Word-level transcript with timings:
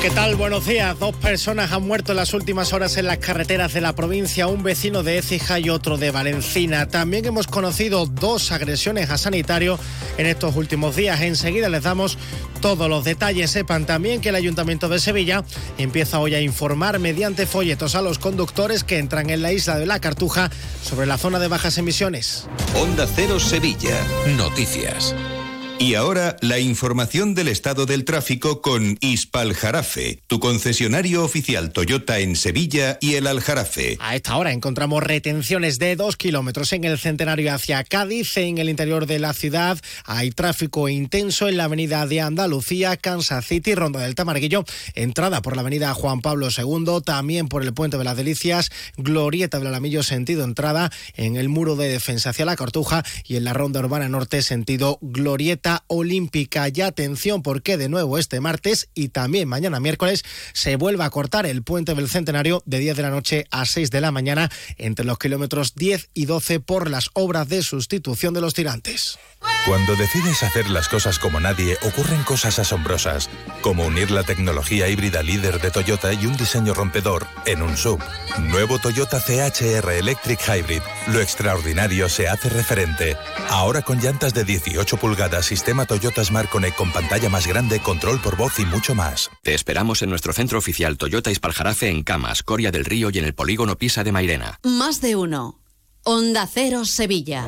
¿Qué 0.00 0.10
tal? 0.10 0.36
Buenos 0.36 0.64
días. 0.64 0.96
Dos 1.00 1.16
personas 1.16 1.72
han 1.72 1.82
muerto 1.82 2.12
en 2.12 2.16
las 2.18 2.32
últimas 2.32 2.72
horas 2.72 2.96
en 2.96 3.06
las 3.06 3.18
carreteras 3.18 3.72
de 3.72 3.80
la 3.80 3.96
provincia, 3.96 4.46
un 4.46 4.62
vecino 4.62 5.02
de 5.02 5.18
Écija 5.18 5.58
y 5.58 5.70
otro 5.70 5.96
de 5.96 6.12
Valencina. 6.12 6.86
También 6.86 7.24
hemos 7.24 7.48
conocido 7.48 8.06
dos 8.06 8.52
agresiones 8.52 9.10
a 9.10 9.18
sanitario 9.18 9.76
en 10.16 10.26
estos 10.26 10.54
últimos 10.54 10.94
días. 10.94 11.20
Enseguida 11.22 11.68
les 11.68 11.82
damos 11.82 12.16
todos 12.60 12.88
los 12.88 13.02
detalles. 13.02 13.50
Sepan 13.50 13.86
también 13.86 14.20
que 14.20 14.28
el 14.28 14.36
Ayuntamiento 14.36 14.88
de 14.88 15.00
Sevilla 15.00 15.42
empieza 15.78 16.20
hoy 16.20 16.36
a 16.36 16.40
informar 16.40 17.00
mediante 17.00 17.44
folletos 17.44 17.96
a 17.96 18.02
los 18.02 18.20
conductores 18.20 18.84
que 18.84 18.98
entran 18.98 19.30
en 19.30 19.42
la 19.42 19.52
isla 19.52 19.78
de 19.78 19.86
la 19.86 20.00
Cartuja 20.00 20.48
sobre 20.80 21.08
la 21.08 21.18
zona 21.18 21.40
de 21.40 21.48
bajas 21.48 21.76
emisiones. 21.76 22.46
Onda 22.76 23.04
Cero 23.16 23.40
Sevilla. 23.40 24.00
Noticias. 24.36 25.12
Y 25.80 25.94
ahora 25.94 26.36
la 26.40 26.58
información 26.58 27.36
del 27.36 27.46
estado 27.46 27.86
del 27.86 28.04
tráfico 28.04 28.62
con 28.62 28.98
Ispaljarafe, 29.00 30.20
tu 30.26 30.40
concesionario 30.40 31.22
oficial 31.22 31.72
Toyota 31.72 32.18
en 32.18 32.34
Sevilla 32.34 32.98
y 33.00 33.14
el 33.14 33.28
Aljarafe. 33.28 33.96
A 34.00 34.16
esta 34.16 34.36
hora 34.36 34.52
encontramos 34.52 35.04
retenciones 35.04 35.78
de 35.78 35.94
dos 35.94 36.16
kilómetros 36.16 36.72
en 36.72 36.82
el 36.82 36.98
centenario 36.98 37.54
hacia 37.54 37.84
Cádiz. 37.84 38.36
En 38.38 38.58
el 38.58 38.68
interior 38.68 39.06
de 39.06 39.20
la 39.20 39.32
ciudad 39.34 39.78
hay 40.04 40.32
tráfico 40.32 40.88
intenso 40.88 41.48
en 41.48 41.56
la 41.56 41.64
avenida 41.64 42.04
de 42.08 42.22
Andalucía, 42.22 42.96
Kansas 42.96 43.46
City, 43.46 43.76
Ronda 43.76 44.00
del 44.00 44.16
Tamarguillo, 44.16 44.64
entrada 44.96 45.42
por 45.42 45.54
la 45.54 45.62
avenida 45.62 45.94
Juan 45.94 46.22
Pablo 46.22 46.48
II, 46.50 47.02
también 47.04 47.46
por 47.46 47.62
el 47.62 47.72
Puente 47.72 47.98
de 47.98 48.04
las 48.04 48.16
Delicias, 48.16 48.70
Glorieta 48.96 49.60
del 49.60 49.68
Alamillo 49.68 50.02
sentido 50.02 50.42
entrada 50.42 50.90
en 51.14 51.36
el 51.36 51.48
muro 51.48 51.76
de 51.76 51.88
defensa 51.88 52.30
hacia 52.30 52.44
la 52.44 52.56
Cartuja 52.56 53.04
y 53.24 53.36
en 53.36 53.44
la 53.44 53.52
Ronda 53.52 53.78
Urbana 53.78 54.08
Norte 54.08 54.42
sentido 54.42 54.98
Glorieta 55.02 55.67
olímpica. 55.86 56.68
Y 56.68 56.80
atención 56.80 57.42
porque 57.42 57.76
de 57.76 57.88
nuevo 57.88 58.18
este 58.18 58.40
martes 58.40 58.88
y 58.94 59.08
también 59.08 59.48
mañana 59.48 59.80
miércoles 59.80 60.24
se 60.52 60.76
vuelve 60.76 61.04
a 61.04 61.10
cortar 61.10 61.46
el 61.46 61.62
puente 61.62 61.94
del 61.94 62.08
Centenario 62.08 62.62
de 62.66 62.78
10 62.78 62.96
de 62.96 63.02
la 63.02 63.10
noche 63.10 63.46
a 63.50 63.64
6 63.64 63.90
de 63.90 64.00
la 64.00 64.10
mañana 64.10 64.50
entre 64.76 65.04
los 65.04 65.18
kilómetros 65.18 65.74
10 65.74 66.10
y 66.14 66.26
12 66.26 66.60
por 66.60 66.90
las 66.90 67.10
obras 67.14 67.48
de 67.48 67.62
sustitución 67.62 68.34
de 68.34 68.40
los 68.40 68.54
tirantes. 68.54 69.18
Cuando 69.68 69.96
decides 69.96 70.42
hacer 70.42 70.70
las 70.70 70.88
cosas 70.88 71.18
como 71.18 71.40
nadie, 71.40 71.76
ocurren 71.82 72.22
cosas 72.22 72.58
asombrosas, 72.58 73.28
como 73.60 73.84
unir 73.84 74.10
la 74.10 74.22
tecnología 74.22 74.88
híbrida 74.88 75.22
líder 75.22 75.60
de 75.60 75.70
Toyota 75.70 76.10
y 76.14 76.24
un 76.24 76.38
diseño 76.38 76.72
rompedor 76.72 77.26
en 77.44 77.60
un 77.60 77.76
sub. 77.76 78.02
Nuevo 78.38 78.78
Toyota 78.78 79.20
CHR 79.20 79.90
Electric 79.90 80.40
Hybrid. 80.40 80.80
Lo 81.08 81.20
extraordinario 81.20 82.08
se 82.08 82.28
hace 82.28 82.48
referente. 82.48 83.18
Ahora 83.50 83.82
con 83.82 84.00
llantas 84.00 84.32
de 84.32 84.44
18 84.44 84.96
pulgadas, 84.96 85.44
sistema 85.44 85.84
Toyota 85.84 86.24
Smart 86.24 86.48
Connect 86.48 86.78
con 86.78 86.90
pantalla 86.90 87.28
más 87.28 87.46
grande, 87.46 87.80
control 87.80 88.22
por 88.22 88.38
voz 88.38 88.58
y 88.60 88.64
mucho 88.64 88.94
más. 88.94 89.30
Te 89.42 89.52
esperamos 89.52 90.00
en 90.00 90.08
nuestro 90.08 90.32
centro 90.32 90.56
oficial 90.56 90.96
Toyota 90.96 91.30
Ispaljarafe 91.30 91.90
en 91.90 92.04
Camas, 92.04 92.42
Coria 92.42 92.70
del 92.70 92.86
Río 92.86 93.10
y 93.12 93.18
en 93.18 93.26
el 93.26 93.34
polígono 93.34 93.76
Pisa 93.76 94.02
de 94.02 94.12
Mairena. 94.12 94.60
Más 94.62 95.02
de 95.02 95.14
uno. 95.16 95.60
Onda 96.04 96.48
Cero 96.50 96.86
Sevilla. 96.86 97.46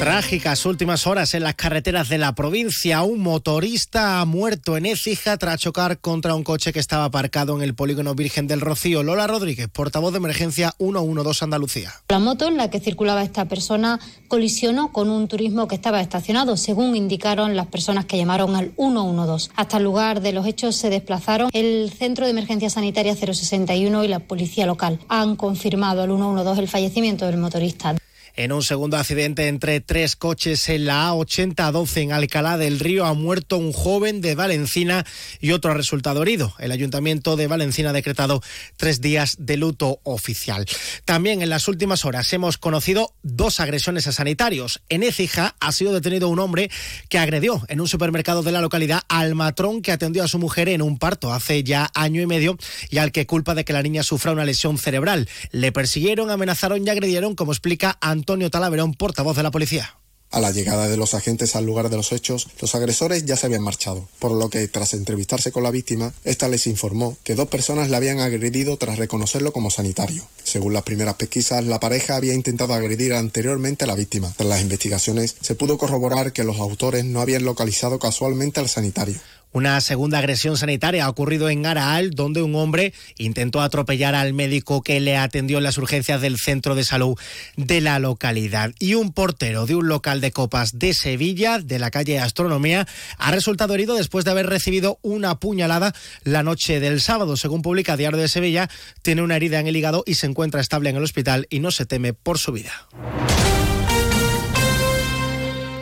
Trágicas 0.00 0.64
últimas 0.64 1.06
horas 1.06 1.34
en 1.34 1.42
las 1.42 1.56
carreteras 1.56 2.08
de 2.08 2.16
la 2.16 2.34
provincia. 2.34 3.02
Un 3.02 3.20
motorista 3.20 4.22
ha 4.22 4.24
muerto 4.24 4.78
en 4.78 4.86
Écija 4.86 5.36
tras 5.36 5.60
chocar 5.60 5.98
contra 5.98 6.34
un 6.34 6.42
coche 6.42 6.72
que 6.72 6.78
estaba 6.78 7.04
aparcado 7.04 7.54
en 7.54 7.60
el 7.60 7.74
polígono 7.74 8.14
Virgen 8.14 8.46
del 8.46 8.62
Rocío. 8.62 9.02
Lola 9.02 9.26
Rodríguez, 9.26 9.68
portavoz 9.68 10.12
de 10.12 10.16
emergencia 10.16 10.72
112 10.78 11.44
Andalucía. 11.44 11.92
La 12.08 12.18
moto 12.18 12.48
en 12.48 12.56
la 12.56 12.70
que 12.70 12.80
circulaba 12.80 13.22
esta 13.22 13.44
persona 13.44 14.00
colisionó 14.28 14.90
con 14.90 15.10
un 15.10 15.28
turismo 15.28 15.68
que 15.68 15.74
estaba 15.74 16.00
estacionado, 16.00 16.56
según 16.56 16.96
indicaron 16.96 17.54
las 17.54 17.66
personas 17.66 18.06
que 18.06 18.16
llamaron 18.16 18.56
al 18.56 18.72
112. 18.78 19.50
Hasta 19.54 19.76
el 19.76 19.84
lugar 19.84 20.22
de 20.22 20.32
los 20.32 20.46
hechos 20.46 20.76
se 20.76 20.88
desplazaron 20.88 21.50
el 21.52 21.92
Centro 21.92 22.24
de 22.24 22.30
Emergencia 22.30 22.70
Sanitaria 22.70 23.14
061 23.14 24.02
y 24.04 24.08
la 24.08 24.20
Policía 24.20 24.64
Local. 24.64 24.98
Han 25.08 25.36
confirmado 25.36 26.00
al 26.00 26.08
112 26.08 26.58
el 26.58 26.68
fallecimiento 26.68 27.26
del 27.26 27.36
motorista 27.36 27.96
en 28.44 28.52
un 28.52 28.62
segundo 28.62 28.96
accidente 28.96 29.48
entre 29.48 29.82
tres 29.82 30.16
coches 30.16 30.70
en 30.70 30.86
la 30.86 31.10
A8012 31.10 31.96
en 31.98 32.12
Alcalá 32.12 32.56
del 32.56 32.80
Río 32.80 33.04
ha 33.04 33.12
muerto 33.12 33.58
un 33.58 33.70
joven 33.70 34.22
de 34.22 34.34
Valencina 34.34 35.04
y 35.42 35.52
otro 35.52 35.72
ha 35.72 35.74
resultado 35.74 36.22
herido. 36.22 36.54
El 36.58 36.72
Ayuntamiento 36.72 37.36
de 37.36 37.48
Valencina 37.48 37.90
ha 37.90 37.92
decretado 37.92 38.42
tres 38.78 39.02
días 39.02 39.36
de 39.40 39.58
luto 39.58 40.00
oficial. 40.04 40.64
También 41.04 41.42
en 41.42 41.50
las 41.50 41.68
últimas 41.68 42.06
horas 42.06 42.32
hemos 42.32 42.56
conocido 42.56 43.12
dos 43.22 43.60
agresiones 43.60 44.06
a 44.06 44.12
sanitarios. 44.12 44.80
En 44.88 45.02
Écija 45.02 45.54
ha 45.60 45.70
sido 45.72 45.92
detenido 45.92 46.30
un 46.30 46.38
hombre 46.38 46.70
que 47.10 47.18
agredió 47.18 47.62
en 47.68 47.82
un 47.82 47.88
supermercado 47.88 48.42
de 48.42 48.52
la 48.52 48.62
localidad 48.62 49.02
al 49.08 49.34
matrón 49.34 49.82
que 49.82 49.92
atendió 49.92 50.24
a 50.24 50.28
su 50.28 50.38
mujer 50.38 50.70
en 50.70 50.80
un 50.80 50.98
parto 50.98 51.34
hace 51.34 51.62
ya 51.62 51.90
año 51.94 52.22
y 52.22 52.26
medio 52.26 52.56
y 52.88 52.96
al 52.96 53.12
que 53.12 53.26
culpa 53.26 53.54
de 53.54 53.66
que 53.66 53.74
la 53.74 53.82
niña 53.82 54.02
sufra 54.02 54.32
una 54.32 54.46
lesión 54.46 54.78
cerebral. 54.78 55.28
Le 55.50 55.72
persiguieron, 55.72 56.30
amenazaron 56.30 56.86
y 56.86 56.88
agredieron, 56.88 57.34
como 57.34 57.52
explica 57.52 57.98
Antonio 58.00 58.29
Talaverón, 58.30 58.94
portavoz 58.94 59.36
de 59.36 59.42
la 59.42 59.50
policía. 59.50 59.96
A 60.30 60.38
la 60.38 60.52
llegada 60.52 60.86
de 60.86 60.96
los 60.96 61.14
agentes 61.14 61.56
al 61.56 61.66
lugar 61.66 61.90
de 61.90 61.96
los 61.96 62.12
hechos, 62.12 62.46
los 62.60 62.76
agresores 62.76 63.24
ya 63.24 63.34
se 63.34 63.46
habían 63.46 63.64
marchado, 63.64 64.08
por 64.20 64.30
lo 64.30 64.48
que 64.48 64.68
tras 64.68 64.94
entrevistarse 64.94 65.50
con 65.50 65.64
la 65.64 65.72
víctima, 65.72 66.12
esta 66.22 66.46
les 66.46 66.68
informó 66.68 67.16
que 67.24 67.34
dos 67.34 67.48
personas 67.48 67.90
le 67.90 67.96
habían 67.96 68.20
agredido 68.20 68.76
tras 68.76 68.98
reconocerlo 68.98 69.52
como 69.52 69.70
sanitario. 69.70 70.22
Según 70.44 70.72
las 70.72 70.84
primeras 70.84 71.14
pesquisas, 71.14 71.64
la 71.64 71.80
pareja 71.80 72.14
había 72.14 72.34
intentado 72.34 72.74
agredir 72.74 73.14
anteriormente 73.14 73.82
a 73.82 73.88
la 73.88 73.96
víctima. 73.96 74.32
Tras 74.36 74.48
las 74.48 74.60
investigaciones, 74.60 75.34
se 75.40 75.56
pudo 75.56 75.78
corroborar 75.78 76.32
que 76.32 76.44
los 76.44 76.60
autores 76.60 77.04
no 77.04 77.20
habían 77.20 77.44
localizado 77.44 77.98
casualmente 77.98 78.60
al 78.60 78.68
sanitario. 78.68 79.18
Una 79.52 79.80
segunda 79.80 80.18
agresión 80.18 80.56
sanitaria 80.56 81.04
ha 81.04 81.08
ocurrido 81.08 81.50
en 81.50 81.66
Araal, 81.66 82.10
donde 82.10 82.40
un 82.40 82.54
hombre 82.54 82.94
intentó 83.18 83.60
atropellar 83.60 84.14
al 84.14 84.32
médico 84.32 84.82
que 84.82 85.00
le 85.00 85.16
atendió 85.16 85.58
en 85.58 85.64
las 85.64 85.76
urgencias 85.76 86.20
del 86.20 86.38
centro 86.38 86.76
de 86.76 86.84
salud 86.84 87.18
de 87.56 87.80
la 87.80 87.98
localidad. 87.98 88.72
Y 88.78 88.94
un 88.94 89.12
portero 89.12 89.66
de 89.66 89.74
un 89.74 89.88
local 89.88 90.20
de 90.20 90.30
copas 90.30 90.78
de 90.78 90.94
Sevilla, 90.94 91.58
de 91.58 91.80
la 91.80 91.90
calle 91.90 92.20
Astronomía, 92.20 92.86
ha 93.18 93.30
resultado 93.32 93.74
herido 93.74 93.96
después 93.96 94.24
de 94.24 94.30
haber 94.30 94.46
recibido 94.46 95.00
una 95.02 95.40
puñalada 95.40 95.94
la 96.22 96.44
noche 96.44 96.78
del 96.78 97.00
sábado. 97.00 97.36
Según 97.36 97.62
publica 97.62 97.96
Diario 97.96 98.20
de 98.20 98.28
Sevilla, 98.28 98.70
tiene 99.02 99.22
una 99.22 99.34
herida 99.36 99.58
en 99.58 99.66
el 99.66 99.76
hígado 99.76 100.04
y 100.06 100.14
se 100.14 100.26
encuentra 100.26 100.60
estable 100.60 100.90
en 100.90 100.96
el 100.96 101.02
hospital 101.02 101.46
y 101.50 101.58
no 101.58 101.72
se 101.72 101.86
teme 101.86 102.12
por 102.12 102.38
su 102.38 102.52
vida. 102.52 102.72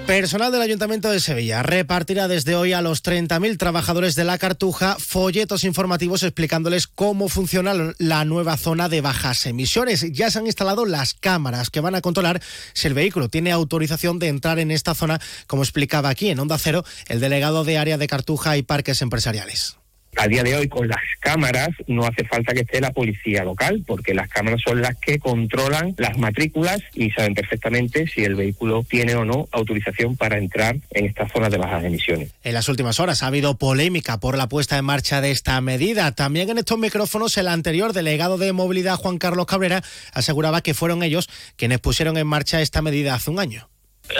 Personal 0.09 0.51
del 0.51 0.63
Ayuntamiento 0.63 1.11
de 1.11 1.21
Sevilla 1.21 1.63
repartirá 1.63 2.29
desde 2.29 2.57
hoy 2.57 2.73
a 2.73 2.81
los 2.81 3.05
30.000 3.05 3.59
trabajadores 3.59 4.15
de 4.15 4.25
la 4.25 4.39
Cartuja 4.39 4.97
folletos 4.99 5.65
informativos 5.65 6.23
explicándoles 6.23 6.87
cómo 6.87 7.29
funciona 7.29 7.75
la 7.99 8.25
nueva 8.25 8.57
zona 8.57 8.89
de 8.89 9.03
bajas 9.03 9.45
emisiones. 9.45 10.11
Ya 10.15 10.31
se 10.31 10.39
han 10.39 10.47
instalado 10.47 10.87
las 10.87 11.13
cámaras 11.13 11.69
que 11.69 11.81
van 11.81 11.95
a 11.95 12.01
controlar 12.01 12.41
si 12.73 12.87
el 12.89 12.95
vehículo 12.95 13.29
tiene 13.29 13.53
autorización 13.53 14.19
de 14.19 14.29
entrar 14.29 14.59
en 14.59 14.71
esta 14.71 14.95
zona, 14.95 15.21
como 15.47 15.63
explicaba 15.63 16.09
aquí 16.09 16.31
en 16.31 16.41
Onda 16.41 16.57
Cero 16.57 16.87
el 17.09 17.21
delegado 17.21 17.65
de 17.65 17.77
área 17.77 17.99
de 17.99 18.07
Cartuja 18.07 18.57
y 18.57 18.63
parques 18.63 19.03
empresariales. 19.03 19.77
A 20.19 20.27
día 20.27 20.43
de 20.43 20.57
hoy 20.57 20.69
con 20.69 20.89
las 20.89 20.99
cámaras 21.21 21.69
no 21.87 22.05
hace 22.05 22.25
falta 22.25 22.53
que 22.53 22.63
esté 22.63 22.81
la 22.81 22.91
policía 22.91 23.45
local 23.45 23.85
porque 23.87 24.15
las 24.15 24.29
cámaras 24.29 24.61
son 24.67 24.83
las 24.83 24.97
que 24.97 25.21
controlan 25.21 25.95
las 25.97 26.19
matrículas 26.19 26.81
y 26.93 27.13
saben 27.13 27.35
perfectamente 27.35 28.09
si 28.09 28.25
el 28.25 28.35
vehículo 28.35 28.83
tiene 28.83 29.15
o 29.15 29.25
no 29.25 29.49
autorización 29.53 30.17
para 30.17 30.37
entrar 30.37 30.77
en 30.91 31.07
estas 31.07 31.31
zonas 31.31 31.53
de 31.53 31.59
bajas 31.59 31.85
emisiones. 31.85 32.33
En 32.43 32.55
las 32.55 32.69
últimas 32.69 32.99
horas 32.99 33.23
ha 33.23 33.29
habido 33.29 33.59
polémica 33.59 34.19
por 34.19 34.37
la 34.37 34.49
puesta 34.49 34.77
en 34.77 34.85
marcha 34.85 35.21
de 35.21 35.31
esta 35.31 35.61
medida. 35.61 36.11
También 36.11 36.51
en 36.51 36.59
estos 36.59 36.79
micrófonos 36.79 37.39
el 37.39 37.47
anterior 37.47 37.93
delegado 37.93 38.39
de 38.39 38.53
movilidad 38.53 38.97
Juan 38.97 39.19
Carlos 39.19 39.47
Cabrera 39.47 39.85
aseguraba 40.13 40.63
que 40.63 40.75
fueron 40.75 41.05
ellos 41.05 41.29
quienes 41.55 41.79
pusieron 41.79 42.17
en 42.17 42.27
marcha 42.27 42.61
esta 42.61 42.83
medida 42.83 43.15
hace 43.15 43.31
un 43.31 43.39
año 43.39 43.69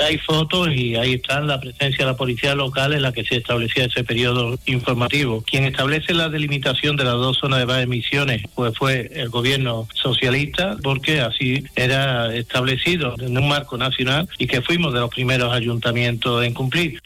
hay 0.05 0.19
fotos 0.19 0.69
y 0.75 0.97
ahí 0.97 1.15
está 1.15 1.41
la 1.41 1.61
presencia 1.61 2.05
de 2.05 2.13
la 2.13 2.17
policía 2.17 2.55
local 2.55 2.93
en 2.93 3.03
la 3.03 3.13
que 3.13 3.25
se 3.25 3.37
establecía 3.37 3.85
ese 3.87 4.05
periodo 4.05 4.59
informativo. 4.67 5.43
Quien 5.43 5.65
establece 5.65 6.15
la 6.15 6.29
delimitación 6.29 6.97
de 6.97 7.05
las 7.05 7.15
dos 7.15 7.39
zonas 7.39 7.61
de 7.61 7.65
bajas 7.65 7.85
emisiones 7.85 8.43
pues 8.55 8.77
fue 8.77 9.11
el 9.15 9.29
gobierno 9.29 9.89
socialista 9.95 10.77
porque 10.83 11.21
así 11.21 11.65
era 11.77 12.35
establecido 12.35 13.15
en 13.21 13.37
un 13.37 13.49
marco 13.49 13.77
nacional 13.77 14.29
y 14.39 14.47
que 14.47 14.63
fuimos 14.63 14.93
de 14.93 15.01
los 15.01 15.11
primeros 15.11 15.53
ayuntamientos 15.53 16.45
en 16.45 16.55
cumplir. 16.55 17.01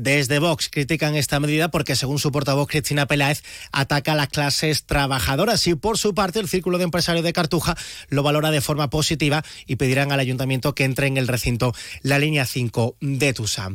Desde 0.00 0.38
Vox 0.38 0.70
critican 0.70 1.14
esta 1.14 1.40
medida 1.40 1.70
porque, 1.70 1.94
según 1.94 2.18
su 2.18 2.32
portavoz 2.32 2.68
Cristina 2.68 3.04
Peláez, 3.04 3.42
ataca 3.70 4.12
a 4.12 4.14
las 4.14 4.28
clases 4.28 4.84
trabajadoras 4.84 5.66
y, 5.66 5.74
por 5.74 5.98
su 5.98 6.14
parte, 6.14 6.38
el 6.38 6.48
Círculo 6.48 6.78
de 6.78 6.84
Empresarios 6.84 7.22
de 7.22 7.34
Cartuja 7.34 7.76
lo 8.08 8.22
valora 8.22 8.50
de 8.50 8.62
forma 8.62 8.88
positiva 8.88 9.44
y 9.66 9.76
pedirán 9.76 10.10
al 10.10 10.18
ayuntamiento 10.18 10.74
que 10.74 10.84
entre 10.84 11.06
en 11.06 11.18
el 11.18 11.28
recinto 11.28 11.74
la 12.00 12.18
línea 12.18 12.46
5 12.46 12.96
de 13.02 13.34
Tusa. 13.34 13.72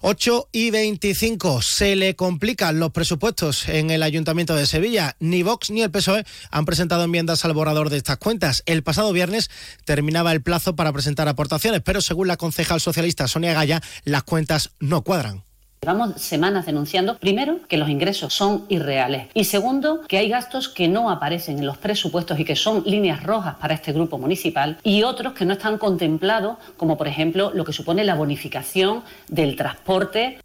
8 0.00 0.48
y 0.50 0.72
25 0.72 1.62
se 1.62 1.94
le 1.94 2.16
complican 2.16 2.80
los 2.80 2.90
presupuestos 2.90 3.68
en 3.68 3.92
el 3.92 4.02
ayuntamiento 4.02 4.56
de 4.56 4.66
Sevilla. 4.66 5.14
Ni 5.20 5.44
Vox 5.44 5.70
ni 5.70 5.82
el 5.82 5.92
PSOE 5.92 6.24
han 6.50 6.64
presentado 6.64 7.04
enmiendas 7.04 7.44
al 7.44 7.52
borrador 7.52 7.90
de 7.90 7.98
estas 7.98 8.16
cuentas. 8.16 8.64
El 8.66 8.82
pasado 8.82 9.12
viernes 9.12 9.52
terminaba 9.84 10.32
el 10.32 10.42
plazo 10.42 10.74
para 10.74 10.92
presentar 10.92 11.28
aportaciones, 11.28 11.80
pero 11.84 12.00
según 12.00 12.26
la 12.26 12.36
concejal 12.36 12.80
socialista 12.80 13.28
Sonia 13.28 13.52
Gaya, 13.52 13.80
las 14.02 14.24
cuentas 14.24 14.72
no 14.80 15.04
cuadran. 15.04 15.44
Llevamos 15.82 16.20
semanas 16.20 16.66
denunciando, 16.66 17.16
primero, 17.16 17.60
que 17.66 17.78
los 17.78 17.88
ingresos 17.88 18.34
son 18.34 18.66
irreales 18.68 19.28
y 19.32 19.44
segundo, 19.44 20.02
que 20.02 20.18
hay 20.18 20.28
gastos 20.28 20.68
que 20.68 20.88
no 20.88 21.08
aparecen 21.08 21.58
en 21.58 21.64
los 21.64 21.78
presupuestos 21.78 22.38
y 22.38 22.44
que 22.44 22.54
son 22.54 22.82
líneas 22.84 23.22
rojas 23.22 23.54
para 23.54 23.72
este 23.72 23.94
grupo 23.94 24.18
municipal 24.18 24.76
y 24.82 25.04
otros 25.04 25.32
que 25.32 25.46
no 25.46 25.54
están 25.54 25.78
contemplados, 25.78 26.58
como 26.76 26.98
por 26.98 27.08
ejemplo 27.08 27.50
lo 27.54 27.64
que 27.64 27.72
supone 27.72 28.04
la 28.04 28.14
bonificación 28.14 29.04
del 29.28 29.56
transporte. 29.56 30.38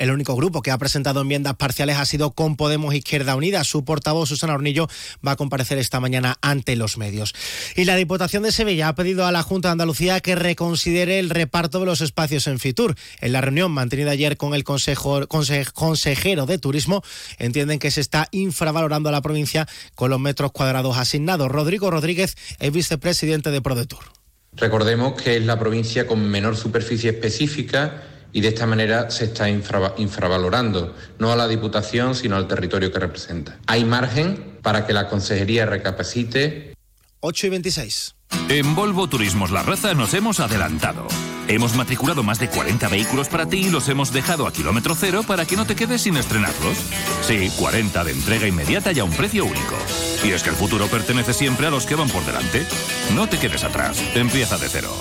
El 0.00 0.10
único 0.10 0.34
grupo 0.34 0.62
que 0.62 0.70
ha 0.70 0.78
presentado 0.78 1.20
enmiendas 1.20 1.56
parciales 1.56 1.98
ha 1.98 2.06
sido 2.06 2.30
con 2.30 2.56
Podemos 2.56 2.94
Izquierda 2.94 3.36
Unida. 3.36 3.64
Su 3.64 3.84
portavoz, 3.84 4.30
Susana 4.30 4.54
Hornillo, 4.54 4.88
va 5.24 5.32
a 5.32 5.36
comparecer 5.36 5.76
esta 5.76 6.00
mañana 6.00 6.38
ante 6.40 6.74
los 6.74 6.96
medios. 6.96 7.34
Y 7.76 7.84
la 7.84 7.96
Diputación 7.96 8.42
de 8.42 8.50
Sevilla 8.50 8.88
ha 8.88 8.94
pedido 8.94 9.26
a 9.26 9.30
la 9.30 9.42
Junta 9.42 9.68
de 9.68 9.72
Andalucía 9.72 10.20
que 10.20 10.36
reconsidere 10.36 11.18
el 11.18 11.28
reparto 11.28 11.80
de 11.80 11.84
los 11.84 12.00
espacios 12.00 12.46
en 12.46 12.58
Fitur. 12.58 12.96
En 13.20 13.32
la 13.34 13.42
reunión 13.42 13.72
mantenida 13.72 14.12
ayer 14.12 14.38
con 14.38 14.54
el 14.54 14.64
consejero 14.64 16.46
de 16.46 16.58
Turismo, 16.58 17.02
entienden 17.38 17.78
que 17.78 17.90
se 17.90 18.00
está 18.00 18.26
infravalorando 18.30 19.10
a 19.10 19.12
la 19.12 19.20
provincia 19.20 19.68
con 19.96 20.08
los 20.08 20.18
metros 20.18 20.52
cuadrados 20.52 20.96
asignados. 20.96 21.50
Rodrigo 21.50 21.90
Rodríguez 21.90 22.38
es 22.58 22.72
vicepresidente 22.72 23.50
de 23.50 23.60
ProDetour. 23.60 24.04
Recordemos 24.54 25.20
que 25.20 25.36
es 25.36 25.44
la 25.44 25.58
provincia 25.58 26.06
con 26.06 26.26
menor 26.26 26.56
superficie 26.56 27.10
específica 27.10 28.02
y 28.32 28.40
de 28.40 28.48
esta 28.48 28.66
manera 28.66 29.10
se 29.10 29.26
está 29.26 29.48
infravalorando 29.48 30.94
no 31.18 31.32
a 31.32 31.36
la 31.36 31.48
Diputación, 31.48 32.14
sino 32.14 32.36
al 32.36 32.48
territorio 32.48 32.92
que 32.92 32.98
representa. 32.98 33.58
Hay 33.66 33.84
margen 33.84 34.58
para 34.62 34.86
que 34.86 34.92
la 34.92 35.08
Consejería 35.08 35.66
recapacite. 35.66 36.74
8 37.20 37.46
y 37.46 37.50
26. 37.50 38.14
En 38.48 38.74
Volvo 38.74 39.08
Turismos 39.08 39.50
La 39.50 39.62
Raza 39.62 39.94
nos 39.94 40.14
hemos 40.14 40.40
adelantado. 40.40 41.06
Hemos 41.48 41.74
matriculado 41.74 42.22
más 42.22 42.38
de 42.38 42.48
40 42.48 42.88
vehículos 42.88 43.28
para 43.28 43.46
ti 43.46 43.66
y 43.66 43.70
los 43.70 43.88
hemos 43.88 44.12
dejado 44.12 44.46
a 44.46 44.52
kilómetro 44.52 44.94
cero 44.94 45.24
para 45.26 45.44
que 45.46 45.56
no 45.56 45.66
te 45.66 45.74
quedes 45.74 46.02
sin 46.02 46.16
estrenarlos. 46.16 46.78
Sí, 47.22 47.50
40 47.58 48.04
de 48.04 48.12
entrega 48.12 48.46
inmediata 48.46 48.92
y 48.92 49.00
a 49.00 49.04
un 49.04 49.10
precio 49.10 49.44
único. 49.44 49.76
Y 50.24 50.30
es 50.30 50.44
que 50.44 50.50
el 50.50 50.56
futuro 50.56 50.86
pertenece 50.86 51.32
siempre 51.32 51.66
a 51.66 51.70
los 51.70 51.86
que 51.86 51.96
van 51.96 52.08
por 52.08 52.24
delante. 52.24 52.64
No 53.14 53.28
te 53.28 53.38
quedes 53.38 53.64
atrás, 53.64 54.00
empieza 54.14 54.58
de 54.58 54.68
cero. 54.68 54.94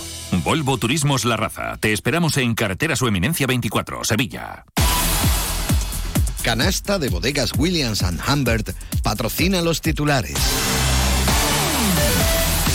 Volvo 0.44 0.78
Turismos 0.78 1.26
La 1.26 1.36
Raza. 1.36 1.78
Te 1.80 1.92
esperamos 1.92 2.38
en 2.38 2.56
Carretera 2.56 2.96
Su 2.96 3.08
Eminencia 3.08 3.46
24, 3.46 4.04
Sevilla. 4.04 4.66
Canasta 6.44 6.98
de 6.98 7.10
bodegas 7.10 7.52
Williams⁇ 7.58 8.02
Humbert 8.34 8.72
patrocina 9.04 9.62
los 9.62 9.82
titulares. 9.82 10.38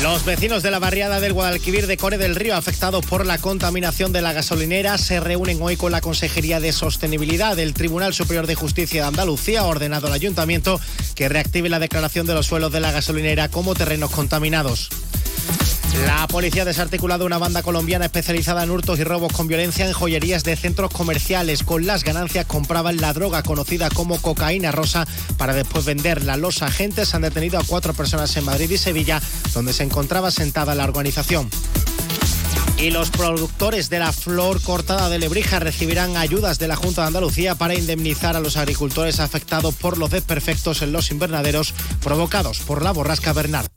Los 0.03 0.25
vecinos 0.27 0.63
de 0.63 0.71
la 0.71 0.79
barriada 0.79 1.19
del 1.19 1.33
Guadalquivir 1.33 1.87
de 1.87 1.97
Core 1.97 2.19
del 2.19 2.37
Río, 2.37 2.55
afectados 2.55 3.07
por 3.07 3.25
la 3.25 3.39
contaminación 3.39 4.13
de 4.13 4.21
la 4.21 4.35
gasolinera, 4.35 4.99
se 4.99 5.19
reúnen 5.19 5.59
hoy 5.63 5.79
con 5.79 5.93
la 5.93 6.03
Consejería 6.03 6.61
de 6.61 6.73
Sostenibilidad. 6.73 7.57
del 7.57 7.73
Tribunal 7.73 8.13
Superior 8.13 8.47
de 8.47 8.55
Justicia 8.55 9.03
de 9.03 9.09
Andalucía 9.09 9.61
ha 9.61 9.65
ordenado 9.65 10.09
al 10.09 10.13
ayuntamiento 10.13 10.79
que 11.15 11.31
reactive 11.31 11.71
la 11.71 11.79
declaración 11.79 12.27
de 12.27 12.35
los 12.35 12.47
suelos 12.47 12.71
de 12.71 12.81
la 12.81 12.93
gasolinera 12.93 13.49
como 13.49 13.75
terrenos 13.75 14.11
contaminados. 14.11 14.91
La 16.07 16.27
policía 16.27 16.63
ha 16.63 16.67
desarticulado 16.67 17.25
una 17.25 17.39
banda 17.39 17.63
colombiana 17.63 18.07
especializada 18.07 18.65
en 18.65 18.71
hurtos 18.71 18.99
y 18.99 19.05
robos 19.05 19.33
con 19.33 19.47
violencia 19.47 19.87
en 19.87 19.93
joyerías 19.93 20.45
de 20.45 20.57
centros 20.57 20.91
comerciales. 20.91 21.63
Con 21.63 21.87
las 21.87 22.05
ganancias 22.05 22.47
compraban 22.47 22.97
la 22.97 23.13
droga 23.13 23.43
conocida 23.43 23.89
como 23.91 24.21
cocaína 24.21 24.73
rosa 24.73 25.07
para 25.39 25.55
después 25.55 25.85
venderla. 25.85 26.37
Los 26.37 26.63
agentes 26.63 27.15
han 27.15 27.23
detenido 27.23 27.59
a 27.59 27.65
cuatro 27.65 27.95
personas 27.95 28.37
en 28.37 28.45
Madrid 28.45 28.71
y 28.71 28.79
Sevilla, 28.79 29.23
donde 29.53 29.73
se 29.73 29.85
encontraba 29.85 30.31
sentada 30.31 30.75
la 30.75 30.85
organización. 30.85 31.49
Y 32.77 32.91
los 32.91 33.11
productores 33.11 33.89
de 33.89 34.01
la 34.01 34.13
flor 34.13 34.61
cortada 34.61 35.09
de 35.09 35.19
Lebrija 35.19 35.61
recibirán 35.61 36.17
ayudas 36.17 36.59
de 36.59 36.69
la 36.69 36.77
Junta 36.77 37.03
de 37.03 37.07
Andalucía 37.09 37.55
para 37.55 37.75
indemnizar 37.75 38.37
a 38.37 38.41
los 38.41 38.57
agricultores 38.57 39.21
afectados 39.21 39.75
por 39.75 39.97
los 39.97 40.11
desperfectos 40.11 40.83
en 40.83 40.93
los 40.93 41.11
invernaderos 41.11 41.73
provocados 42.03 42.59
por 42.59 42.83
la 42.83 42.91
borrasca 42.91 43.33
Bernard. 43.33 43.69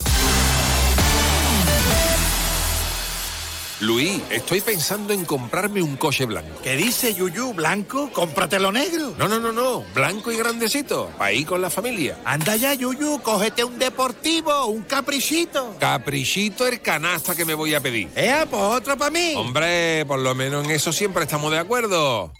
Luis, 3.80 4.20
estoy 4.30 4.60
pensando 4.60 5.12
en 5.12 5.24
comprarme 5.24 5.80
un 5.80 5.96
coche 5.96 6.26
blanco. 6.26 6.60
¿Qué 6.64 6.74
dice 6.74 7.14
Yuyu? 7.14 7.54
¿Blanco? 7.54 8.10
Cómpratelo 8.12 8.72
negro. 8.72 9.14
No, 9.16 9.28
no, 9.28 9.38
no, 9.38 9.52
no. 9.52 9.84
Blanco 9.94 10.32
y 10.32 10.36
grandecito. 10.36 11.12
Ahí 11.20 11.44
con 11.44 11.62
la 11.62 11.70
familia. 11.70 12.18
Anda 12.24 12.56
ya, 12.56 12.74
Yuyu. 12.74 13.20
Cógete 13.22 13.62
un 13.62 13.78
deportivo, 13.78 14.66
un 14.66 14.82
caprichito. 14.82 15.76
Caprichito 15.78 16.66
el 16.66 16.80
canasta 16.80 17.36
que 17.36 17.44
me 17.44 17.54
voy 17.54 17.74
a 17.74 17.80
pedir. 17.80 18.08
Eh, 18.16 18.46
pues 18.50 18.62
otro 18.62 18.98
para 18.98 19.12
mí. 19.12 19.34
Hombre, 19.36 20.04
por 20.06 20.18
lo 20.18 20.34
menos 20.34 20.64
en 20.64 20.72
eso 20.72 20.92
siempre 20.92 21.22
estamos 21.22 21.52
de 21.52 21.58
acuerdo. 21.58 22.32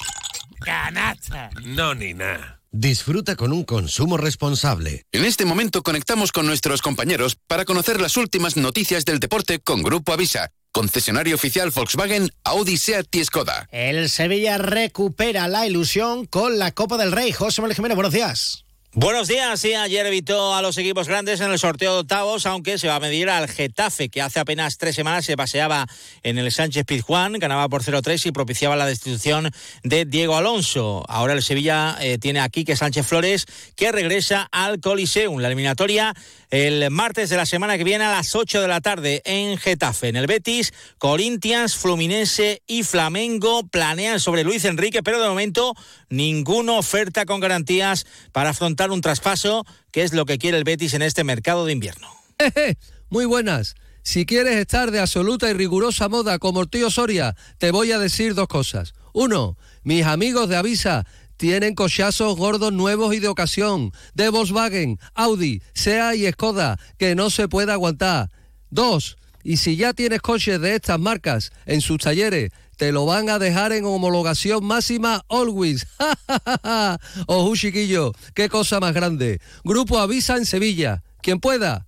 Canasta. 0.58 1.50
No, 1.64 1.94
ni 1.94 2.14
nada. 2.14 2.60
Disfruta 2.72 3.36
con 3.36 3.52
un 3.52 3.62
consumo 3.62 4.16
responsable. 4.16 5.04
En 5.12 5.24
este 5.24 5.44
momento 5.44 5.84
conectamos 5.84 6.32
con 6.32 6.46
nuestros 6.46 6.82
compañeros 6.82 7.38
para 7.46 7.64
conocer 7.64 8.00
las 8.00 8.16
últimas 8.16 8.56
noticias 8.56 9.04
del 9.04 9.20
deporte 9.20 9.60
con 9.60 9.82
Grupo 9.82 10.12
Avisa 10.12 10.50
concesionario 10.72 11.34
oficial 11.34 11.70
Volkswagen, 11.70 12.30
Audi, 12.44 12.76
Seat 12.76 13.14
y 13.14 13.24
Skoda. 13.24 13.68
El 13.70 14.08
Sevilla 14.08 14.58
recupera 14.58 15.48
la 15.48 15.66
ilusión 15.66 16.26
con 16.26 16.58
la 16.58 16.72
Copa 16.72 16.96
del 16.96 17.12
Rey. 17.12 17.32
José 17.32 17.60
Manuel 17.60 17.76
Jiménez, 17.76 17.96
buenos 17.96 18.12
días. 18.12 18.64
Buenos 18.94 19.28
días, 19.28 19.60
sí, 19.60 19.74
ayer 19.74 20.06
evitó 20.06 20.54
a 20.54 20.62
los 20.62 20.78
equipos 20.78 21.08
grandes 21.08 21.42
en 21.42 21.50
el 21.50 21.58
sorteo 21.58 21.92
de 21.92 22.00
octavos, 22.00 22.46
aunque 22.46 22.78
se 22.78 22.88
va 22.88 22.96
a 22.96 23.00
medir 23.00 23.28
al 23.28 23.46
Getafe, 23.46 24.08
que 24.08 24.22
hace 24.22 24.40
apenas 24.40 24.78
tres 24.78 24.96
semanas 24.96 25.26
se 25.26 25.36
paseaba 25.36 25.86
en 26.22 26.38
el 26.38 26.50
Sánchez 26.50 26.86
Pizjuán, 26.86 27.34
ganaba 27.34 27.68
por 27.68 27.82
0-3 27.82 28.24
y 28.26 28.32
propiciaba 28.32 28.76
la 28.76 28.86
destitución 28.86 29.50
de 29.82 30.06
Diego 30.06 30.36
Alonso. 30.36 31.04
Ahora 31.06 31.34
el 31.34 31.42
Sevilla 31.42 31.98
eh, 32.00 32.16
tiene 32.16 32.40
aquí 32.40 32.64
que 32.64 32.76
Sánchez 32.76 33.06
Flores, 33.06 33.44
que 33.76 33.92
regresa 33.92 34.48
al 34.50 34.80
Coliseum. 34.80 35.38
La 35.38 35.48
eliminatoria 35.48 36.14
el 36.50 36.90
martes 36.90 37.28
de 37.28 37.36
la 37.36 37.46
semana 37.46 37.76
que 37.76 37.84
viene 37.84 38.04
a 38.04 38.10
las 38.10 38.34
8 38.34 38.62
de 38.62 38.68
la 38.68 38.80
tarde 38.80 39.22
en 39.24 39.58
Getafe. 39.58 40.08
En 40.08 40.16
el 40.16 40.26
Betis, 40.26 40.72
Corinthians, 40.98 41.76
Fluminense 41.76 42.62
y 42.66 42.84
Flamengo 42.84 43.66
planean 43.66 44.18
sobre 44.20 44.44
Luis 44.44 44.64
Enrique, 44.64 45.02
pero 45.02 45.20
de 45.20 45.28
momento 45.28 45.74
ninguna 46.08 46.72
oferta 46.72 47.26
con 47.26 47.40
garantías 47.40 48.06
para 48.32 48.50
afrontar 48.50 48.90
un 48.90 49.00
traspaso, 49.00 49.66
que 49.92 50.02
es 50.02 50.12
lo 50.12 50.24
que 50.24 50.38
quiere 50.38 50.56
el 50.56 50.64
Betis 50.64 50.94
en 50.94 51.02
este 51.02 51.24
mercado 51.24 51.66
de 51.66 51.72
invierno. 51.72 52.08
Muy 53.10 53.26
buenas. 53.26 53.74
Si 54.02 54.24
quieres 54.24 54.56
estar 54.56 54.90
de 54.90 55.00
absoluta 55.00 55.50
y 55.50 55.52
rigurosa 55.52 56.08
moda 56.08 56.38
como 56.38 56.62
el 56.62 56.70
tío 56.70 56.90
Soria, 56.90 57.36
te 57.58 57.72
voy 57.72 57.92
a 57.92 57.98
decir 57.98 58.34
dos 58.34 58.48
cosas. 58.48 58.94
Uno, 59.12 59.58
mis 59.82 60.06
amigos 60.06 60.48
de 60.48 60.56
Avisa 60.56 61.04
tienen 61.38 61.74
cochazos 61.74 62.36
gordos 62.36 62.72
nuevos 62.72 63.14
y 63.14 63.20
de 63.20 63.28
ocasión, 63.28 63.92
de 64.14 64.28
Volkswagen, 64.28 64.98
Audi, 65.14 65.62
SEA 65.72 66.14
y 66.16 66.30
Skoda, 66.30 66.78
que 66.98 67.14
no 67.14 67.30
se 67.30 67.48
puede 67.48 67.72
aguantar. 67.72 68.30
Dos, 68.68 69.16
y 69.42 69.56
si 69.56 69.76
ya 69.76 69.94
tienes 69.94 70.20
coches 70.20 70.60
de 70.60 70.74
estas 70.74 71.00
marcas 71.00 71.52
en 71.64 71.80
sus 71.80 71.98
talleres, 71.98 72.50
te 72.76 72.92
lo 72.92 73.06
van 73.06 73.30
a 73.30 73.38
dejar 73.38 73.72
en 73.72 73.84
homologación 73.84 74.64
máxima 74.64 75.24
always. 75.28 75.86
Ojo, 77.26 77.56
chiquillo, 77.56 78.12
qué 78.34 78.48
cosa 78.48 78.78
más 78.78 78.92
grande. 78.92 79.40
Grupo 79.64 79.98
Avisa 79.98 80.36
en 80.36 80.44
Sevilla. 80.44 81.02
Quien 81.22 81.40
pueda, 81.40 81.87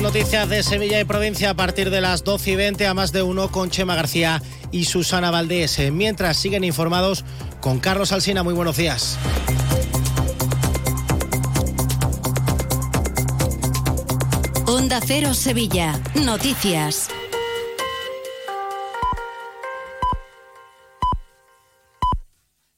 Noticias 0.00 0.48
de 0.48 0.62
Sevilla 0.62 1.00
y 1.00 1.04
provincia 1.04 1.50
a 1.50 1.54
partir 1.54 1.90
de 1.90 2.00
las 2.00 2.22
12 2.22 2.52
y 2.52 2.56
20 2.56 2.86
a 2.86 2.94
más 2.94 3.12
de 3.12 3.22
uno 3.22 3.50
con 3.50 3.68
Chema 3.68 3.96
García 3.96 4.40
y 4.70 4.84
Susana 4.84 5.30
Valdés. 5.30 5.78
Mientras 5.92 6.36
siguen 6.36 6.62
informados 6.62 7.24
con 7.60 7.80
Carlos 7.80 8.12
Alsina. 8.12 8.42
Muy 8.42 8.54
buenos 8.54 8.76
días. 8.76 9.18
Onda 14.66 15.00
Cero 15.04 15.34
Sevilla. 15.34 16.00
Noticias. 16.14 17.08